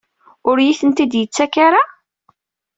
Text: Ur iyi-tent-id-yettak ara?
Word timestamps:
Ur 0.49 0.57
iyi-tent-id-yettak 0.59 1.53
ara? 1.65 1.81